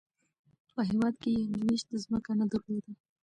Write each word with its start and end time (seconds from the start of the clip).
په 0.73 0.81
هیواد 0.89 1.15
کې 1.21 1.29
یې 1.35 1.43
لویشت 1.51 1.87
ځمکه 2.03 2.31
نه 2.39 2.45
درلوده. 2.51 2.91